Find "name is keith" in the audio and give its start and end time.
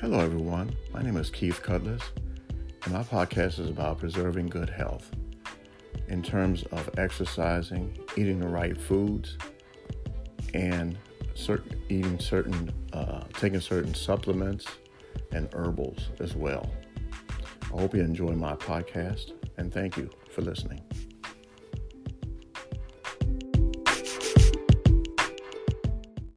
1.02-1.60